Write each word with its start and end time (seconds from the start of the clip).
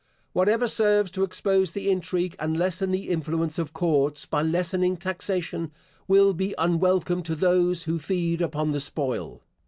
Whatever 0.33 0.67
serves 0.67 1.11
to 1.11 1.21
expose 1.23 1.73
the 1.73 1.87
intrigue 1.91 2.35
and 2.39 2.57
lessen 2.57 2.89
the 2.89 3.07
influence 3.11 3.59
of 3.59 3.71
courts, 3.71 4.25
by 4.25 4.41
lessening 4.41 4.97
taxation, 4.97 5.69
will 6.07 6.33
be 6.33 6.55
unwelcome 6.57 7.21
to 7.21 7.35
those 7.35 7.83
who 7.83 7.99
feed 7.99 8.41
upon 8.41 8.71
the 8.71 8.79
spoil. 8.79 9.43